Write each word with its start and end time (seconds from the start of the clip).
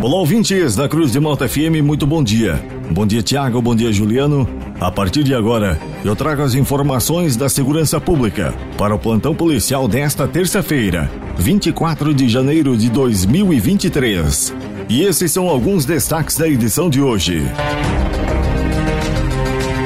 Olá, 0.00 0.14
ouvintes 0.14 0.76
da 0.76 0.88
Cruz 0.88 1.10
de 1.10 1.18
Malta 1.18 1.48
FM, 1.48 1.82
muito 1.82 2.06
bom 2.06 2.22
dia. 2.22 2.64
Bom 2.88 3.04
dia, 3.04 3.20
Tiago, 3.20 3.60
bom 3.60 3.74
dia, 3.74 3.92
Juliano. 3.92 4.48
A 4.78 4.92
partir 4.92 5.24
de 5.24 5.34
agora, 5.34 5.76
eu 6.04 6.14
trago 6.14 6.40
as 6.40 6.54
informações 6.54 7.34
da 7.34 7.48
segurança 7.48 8.00
pública 8.00 8.54
para 8.76 8.94
o 8.94 8.98
plantão 8.98 9.34
policial 9.34 9.88
desta 9.88 10.28
terça-feira, 10.28 11.10
24 11.36 12.14
de 12.14 12.28
janeiro 12.28 12.76
de 12.76 12.88
2023. 12.88 14.54
E 14.88 15.02
esses 15.02 15.32
são 15.32 15.48
alguns 15.48 15.84
destaques 15.84 16.36
da 16.36 16.48
edição 16.48 16.88
de 16.88 17.02
hoje. 17.02 17.42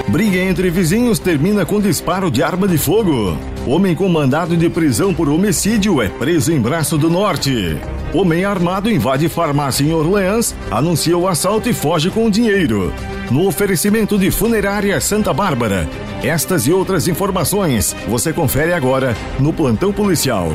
Briga 0.09 0.37
entre 0.37 0.69
vizinhos 0.69 1.19
termina 1.19 1.65
com 1.65 1.81
disparo 1.81 2.31
de 2.31 2.43
arma 2.43 2.69
de 2.69 2.77
fogo. 2.77 3.35
Homem 3.67 3.95
com 3.95 4.11
mandado 4.11 4.59
de 4.59 4.69
prisão 4.69 5.15
por 5.15 5.31
homicídio 5.31 6.03
é 6.03 6.11
preso 6.11 6.53
em 6.53 6.61
Braço 6.61 6.99
do 6.99 7.09
Norte. 7.09 7.79
Homem 8.15 8.45
armado 8.45 8.91
invade 8.91 9.27
farmácia 9.27 9.85
em 9.85 9.93
Orleans, 9.93 10.55
anuncia 10.71 11.17
o 11.17 11.27
assalto 11.27 11.71
e 11.71 11.73
foge 11.73 12.11
com 12.11 12.29
dinheiro. 12.29 12.93
No 13.31 13.47
oferecimento 13.47 14.19
de 14.19 14.31
Funerária 14.31 15.01
Santa 15.01 15.33
Bárbara. 15.33 15.89
Estas 16.23 16.67
e 16.67 16.73
outras 16.73 17.09
informações 17.09 17.97
você 18.07 18.31
confere 18.31 18.75
agora 18.75 19.17
no 19.41 19.51
Plantão 19.51 19.95
Policial. 19.95 20.49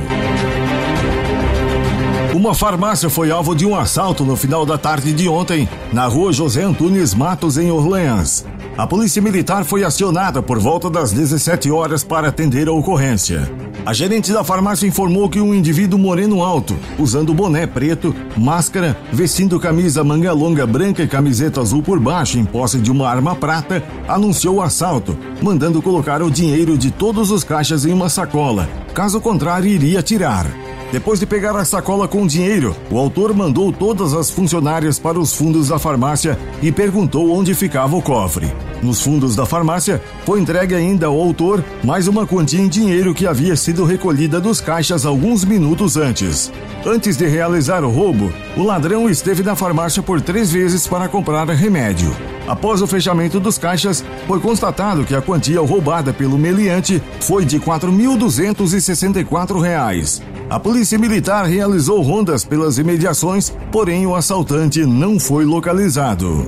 Uma 2.38 2.54
farmácia 2.54 3.10
foi 3.10 3.32
alvo 3.32 3.56
de 3.56 3.66
um 3.66 3.76
assalto 3.76 4.24
no 4.24 4.36
final 4.36 4.64
da 4.64 4.78
tarde 4.78 5.12
de 5.12 5.28
ontem, 5.28 5.68
na 5.92 6.06
rua 6.06 6.32
José 6.32 6.62
Antunes 6.62 7.16
Matos, 7.16 7.58
em 7.58 7.72
Orleans. 7.72 8.46
A 8.78 8.86
polícia 8.86 9.20
militar 9.20 9.66
foi 9.66 9.84
acionada 9.84 10.40
por 10.40 10.60
volta 10.60 10.88
das 10.88 11.12
17 11.12 11.72
horas 11.72 12.04
para 12.04 12.28
atender 12.28 12.68
a 12.68 12.72
ocorrência. 12.72 13.52
A 13.84 13.92
gerente 13.92 14.32
da 14.32 14.44
farmácia 14.44 14.86
informou 14.86 15.28
que 15.28 15.42
um 15.42 15.52
indivíduo 15.52 15.98
moreno 15.98 16.44
alto, 16.44 16.78
usando 17.00 17.34
boné 17.34 17.66
preto, 17.66 18.16
máscara, 18.38 18.96
vestindo 19.12 19.60
camisa 19.60 20.04
manga 20.04 20.32
longa 20.32 20.68
branca 20.68 21.02
e 21.02 21.08
camiseta 21.08 21.60
azul 21.60 21.82
por 21.82 22.00
baixo, 22.00 22.38
em 22.38 22.46
posse 22.46 22.78
de 22.78 22.92
uma 22.92 23.10
arma 23.10 23.36
prata, 23.36 23.84
anunciou 24.08 24.58
o 24.58 24.62
assalto, 24.62 25.18
mandando 25.42 25.82
colocar 25.82 26.22
o 26.22 26.30
dinheiro 26.30 26.78
de 26.78 26.92
todos 26.92 27.32
os 27.32 27.44
caixas 27.44 27.84
em 27.84 27.92
uma 27.92 28.10
sacola. 28.10 28.70
Caso 28.94 29.20
contrário, 29.20 29.68
iria 29.68 30.04
tirar. 30.04 30.46
Depois 30.92 31.20
de 31.20 31.26
pegar 31.26 31.54
a 31.56 31.66
sacola 31.66 32.08
com 32.08 32.26
dinheiro, 32.26 32.74
o 32.90 32.98
autor 32.98 33.34
mandou 33.34 33.74
todas 33.74 34.14
as 34.14 34.30
funcionárias 34.30 34.98
para 34.98 35.20
os 35.20 35.34
fundos 35.34 35.68
da 35.68 35.78
farmácia 35.78 36.40
e 36.62 36.72
perguntou 36.72 37.30
onde 37.30 37.54
ficava 37.54 37.96
o 37.96 38.02
cofre. 38.02 38.48
Nos 38.82 39.02
fundos 39.02 39.36
da 39.36 39.46
farmácia, 39.46 40.02
foi 40.26 40.40
entregue 40.40 40.74
ainda 40.76 41.08
ao 41.08 41.20
autor 41.20 41.64
mais 41.84 42.08
uma 42.08 42.26
quantia 42.28 42.62
em 42.62 42.68
dinheiro 42.68 43.14
que 43.14 43.26
havia 43.26 43.56
sido 43.56 43.84
recolhida 43.84 44.40
dos 44.40 44.62
caixas 44.62 45.04
alguns 45.06 45.44
minutos 45.44 45.98
antes. 45.98 46.52
Antes 46.86 47.18
de 47.18 47.26
realizar 47.26 47.84
o 47.84 47.90
roubo, 47.90 48.32
o 48.56 48.64
ladrão 48.64 49.10
esteve 49.10 49.42
na 49.44 49.56
farmácia 49.56 50.04
por 50.04 50.22
três 50.22 50.52
vezes 50.52 50.86
para 50.88 51.10
comprar 51.10 51.50
remédio. 51.50 52.16
Após 52.48 52.82
o 52.82 52.88
fechamento 52.88 53.42
dos 53.42 53.58
caixas, 53.58 54.06
foi 54.26 54.40
constatado 54.40 55.04
que 55.04 55.16
a 55.16 55.22
quantia 55.22 55.60
roubada 55.60 56.14
pelo 56.14 56.38
meliante 56.38 57.04
foi 57.20 57.44
de 57.44 57.58
R$ 57.58 57.66
4.264. 57.66 60.22
A 60.50 60.58
polícia 60.58 60.98
militar 60.98 61.46
realizou 61.46 62.02
rondas 62.02 62.46
pelas 62.46 62.78
imediações, 62.78 63.54
porém 63.70 64.08
o 64.08 64.16
assaltante 64.16 64.86
não 64.86 65.20
foi 65.20 65.44
localizado. 65.44 66.46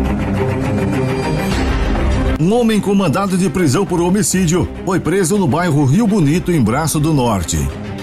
Um 2.39 2.53
homem 2.53 2.79
com 2.79 2.95
mandado 2.95 3.37
de 3.37 3.49
prisão 3.49 3.85
por 3.85 3.99
homicídio 3.99 4.65
foi 4.85 4.97
preso 4.97 5.37
no 5.37 5.45
bairro 5.45 5.83
Rio 5.83 6.07
Bonito, 6.07 6.53
em 6.53 6.63
Braço 6.63 6.97
do 6.97 7.13
Norte. 7.13 7.57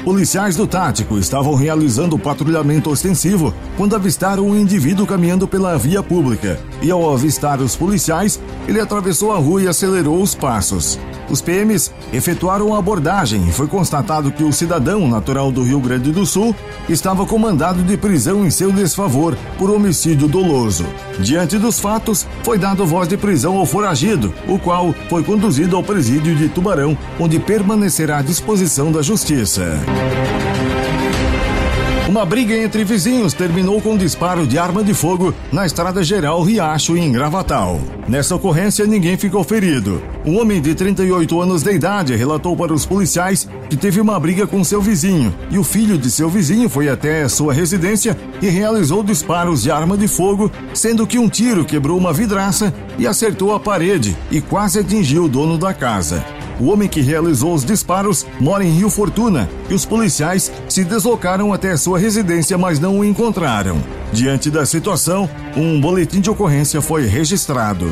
Policiais 0.07 0.55
do 0.55 0.69
Tático 0.69 1.19
estavam 1.19 1.57
realizando 1.57 2.17
patrulhamento 2.17 2.91
ostensivo 2.91 3.53
quando 3.77 3.97
avistaram 3.97 4.47
um 4.47 4.57
indivíduo 4.57 5.05
caminhando 5.05 5.49
pela 5.49 5.77
via 5.77 6.01
pública. 6.01 6.61
E 6.81 6.93
ao 6.93 7.13
avistar 7.13 7.61
os 7.61 7.75
policiais, 7.75 8.41
ele 8.69 8.79
atravessou 8.79 9.33
a 9.33 9.37
rua 9.37 9.63
e 9.63 9.67
acelerou 9.67 10.23
os 10.23 10.33
passos. 10.33 10.97
Os 11.29 11.41
PMs 11.41 11.93
efetuaram 12.13 12.73
a 12.73 12.79
abordagem 12.79 13.49
e 13.49 13.53
foi 13.53 13.67
constatado 13.67 14.31
que 14.31 14.45
o 14.45 14.53
cidadão 14.53 15.09
natural 15.09 15.51
do 15.51 15.65
Rio 15.65 15.81
Grande 15.81 16.13
do 16.13 16.25
Sul 16.25 16.55
estava 16.89 17.27
com 17.27 17.37
mandado 17.37 17.83
de 17.83 17.97
prisão 17.97 18.47
em 18.47 18.51
seu 18.51 18.71
desfavor 18.71 19.37
por 19.59 19.71
homicídio 19.71 20.29
doloso. 20.29 20.87
Diante 21.19 21.59
dos 21.59 21.81
fatos, 21.81 22.25
foi 22.45 22.59
dado 22.59 22.87
voz 22.87 23.09
de 23.09 23.17
prisão 23.17 23.57
ao 23.57 23.67
foragido, 23.67 24.33
o 24.47 24.57
qual 24.57 24.95
foi 25.09 25.25
conduzido 25.25 25.75
ao 25.75 25.83
presídio 25.83 26.37
de 26.37 26.49
Tubarão, 26.49 26.97
onde 27.19 27.41
permanecerá 27.41 28.19
à 28.19 28.23
disposição 28.23 28.93
da 28.93 29.03
justiça. 29.03 29.81
Uma 32.17 32.25
briga 32.25 32.57
entre 32.57 32.83
vizinhos 32.83 33.35
terminou 33.35 33.79
com 33.79 33.91
um 33.91 33.97
disparo 33.99 34.47
de 34.47 34.57
arma 34.57 34.83
de 34.83 34.95
fogo 34.95 35.35
na 35.53 35.67
estrada 35.67 36.03
geral 36.03 36.43
Riacho, 36.43 36.97
em 36.97 37.13
Gravatal. 37.13 37.79
Nessa 38.09 38.35
ocorrência, 38.35 38.87
ninguém 38.87 39.19
ficou 39.19 39.45
ferido. 39.45 40.03
Um 40.25 40.41
homem 40.41 40.63
de 40.63 40.75
38 40.75 41.39
anos 41.39 41.63
de 41.63 41.73
idade 41.73 42.17
relatou 42.17 42.57
para 42.57 42.73
os 42.73 42.87
policiais 42.87 43.47
que 43.69 43.77
teve 43.77 44.01
uma 44.01 44.19
briga 44.19 44.47
com 44.47 44.65
seu 44.65 44.81
vizinho 44.81 45.35
e 45.51 45.59
o 45.59 45.63
filho 45.63 45.99
de 45.99 46.11
seu 46.11 46.31
vizinho 46.31 46.71
foi 46.71 46.89
até 46.89 47.29
sua 47.29 47.53
residência 47.53 48.17
e 48.41 48.49
realizou 48.49 49.03
disparos 49.03 49.63
de 49.63 49.71
arma 49.71 49.95
de 49.95 50.09
fogo, 50.09 50.51
sendo 50.73 51.07
que 51.07 51.19
um 51.19 51.29
tiro 51.29 51.67
quebrou 51.67 51.99
uma 51.99 52.15
vidraça 52.15 52.73
e 52.99 53.07
acertou 53.07 53.55
a 53.55 53.61
parede 53.61 54.17
e 54.31 54.41
quase 54.41 54.79
atingiu 54.79 55.25
o 55.25 55.29
dono 55.29 55.59
da 55.59 55.75
casa. 55.75 56.25
O 56.59 56.69
homem 56.69 56.89
que 56.89 57.03
realizou 57.03 57.53
os 57.53 57.65
disparos 57.65 58.27
mora 58.41 58.65
em 58.65 58.71
Rio 58.71 58.89
Fortuna 58.89 59.49
e 59.69 59.75
os 59.75 59.85
policiais 59.85 60.51
se 60.69 60.85
deslocaram 60.85 61.53
até 61.53 61.77
sua 61.77 61.99
residência, 61.99 62.57
mas 62.57 62.81
não 62.81 62.99
o 62.99 63.05
encontraram. 63.05 63.77
Diante 64.13 64.51
da 64.51 64.65
situação, 64.65 65.29
um 65.55 65.79
boletim 65.79 66.21
de 66.21 66.31
ocorrência 66.31 66.81
foi 66.81 67.07
registrado. 67.07 67.87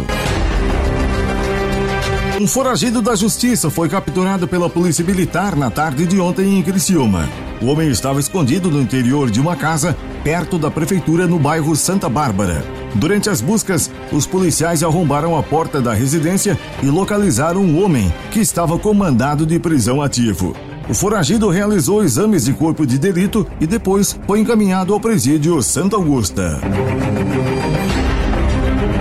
Um 2.40 2.46
foragido 2.46 3.00
da 3.00 3.14
justiça 3.14 3.70
foi 3.70 3.88
capturado 3.88 4.48
pela 4.48 4.68
polícia 4.68 5.04
militar 5.04 5.54
na 5.54 5.70
tarde 5.70 6.06
de 6.06 6.18
ontem 6.18 6.58
em 6.58 6.62
Criciúma. 6.62 7.28
O 7.62 7.66
homem 7.66 7.88
estava 7.90 8.18
escondido 8.18 8.70
no 8.70 8.80
interior 8.80 9.30
de 9.30 9.40
uma 9.40 9.56
casa 9.56 9.96
perto 10.24 10.58
da 10.58 10.70
prefeitura 10.70 11.26
no 11.26 11.38
bairro 11.38 11.76
Santa 11.76 12.08
Bárbara. 12.08 12.64
Durante 12.94 13.28
as 13.28 13.40
buscas, 13.40 13.90
os 14.12 14.26
policiais 14.26 14.82
arrombaram 14.82 15.36
a 15.36 15.42
porta 15.42 15.80
da 15.80 15.92
residência 15.92 16.58
e 16.82 16.86
localizaram 16.86 17.62
um 17.62 17.82
homem 17.82 18.12
que 18.30 18.40
estava 18.40 18.78
com 18.78 18.94
mandado 18.94 19.44
de 19.44 19.58
prisão 19.58 20.00
ativo. 20.00 20.54
O 20.88 20.94
foragido 20.94 21.48
realizou 21.48 22.04
exames 22.04 22.44
de 22.44 22.52
corpo 22.52 22.86
de 22.86 22.98
delito 22.98 23.46
e 23.60 23.66
depois 23.66 24.18
foi 24.26 24.40
encaminhado 24.40 24.92
ao 24.92 25.00
presídio 25.00 25.62
Santa 25.62 25.96
Augusta 25.96 26.60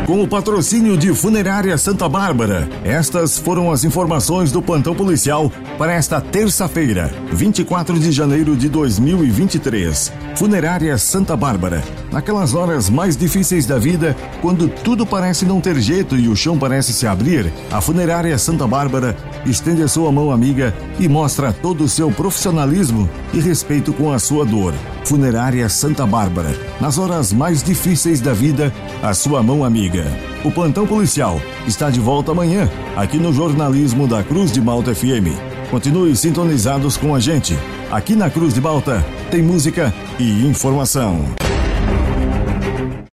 com 0.06 0.22
o 0.22 0.28
patrocínio 0.28 0.97
de 0.97 1.14
Funerária 1.14 1.78
Santa 1.78 2.09
Bárbara. 2.09 2.68
Estas 2.84 3.38
foram 3.38 3.72
as 3.72 3.84
informações 3.84 4.52
do 4.52 4.62
plantão 4.62 4.94
policial 4.94 5.52
para 5.78 5.94
esta 5.94 6.19
terça-feira, 6.19 7.12
24 7.31 7.97
de 7.97 8.12
janeiro 8.12 8.56
de 8.56 8.68
2023. 8.68 10.12
Funerária 10.36 10.97
Santa 10.97 11.38
Bárbara. 11.38 11.81
Naquelas 12.12 12.53
horas 12.53 12.90
mais 12.90 13.16
difíceis 13.16 13.66
da 13.66 13.80
vida, 13.80 14.16
quando 14.42 14.68
tudo 14.68 15.06
parece 15.06 15.46
não 15.46 15.62
ter 15.62 15.80
jeito 15.80 16.18
e 16.18 16.28
o 16.28 16.36
chão 16.36 16.58
parece 16.58 16.92
se 16.92 17.08
abrir, 17.08 17.52
a 17.72 17.80
Funerária 17.80 18.38
Santa 18.38 18.68
Bárbara 18.68 19.16
estende 19.46 19.84
a 19.84 19.88
sua 19.88 20.12
mão 20.12 20.31
amiga 20.31 20.75
e 21.00 21.08
mostra 21.08 21.53
todo 21.53 21.84
o 21.84 21.90
seu 21.90 22.12
profissionalismo 22.12 23.09
e 23.34 23.40
respeito 23.40 23.94
com 23.94 24.12
a 24.12 24.19
sua 24.19 24.46
dor. 24.46 24.74
Funerária 25.06 25.68
Santa 25.69 26.06
Bárbara. 26.06 26.56
Nas 26.80 26.97
horas 26.97 27.34
mais 27.34 27.62
difíceis 27.62 28.22
da 28.22 28.34
vida, 28.34 28.74
a 29.02 29.14
sua 29.14 29.44
mão 29.44 29.64
amiga. 29.64 30.06
O 30.44 30.52
plantão 30.52 30.88
policial 30.88 31.41
está 31.68 31.90
de 31.90 32.00
volta 32.00 32.31
amanhã, 32.31 32.69
aqui 32.96 33.18
no 33.18 33.34
jornalismo 33.34 34.08
da 34.08 34.24
Cruz 34.24 34.52
de 34.52 34.62
Malta 34.62 34.94
FM. 34.94 35.38
Continue 35.69 36.16
sintonizados 36.16 36.97
com 36.97 37.16
a 37.16 37.19
gente. 37.19 37.58
Aqui 37.92 38.16
na 38.16 38.30
Cruz 38.30 38.53
de 38.53 38.62
Malta 38.62 39.03
tem 39.30 39.42
música 39.42 39.94
e 40.19 40.46
informação. 40.46 41.25